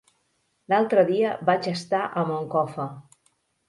[0.73, 2.93] L'altre dia vaig estar a Moncofa.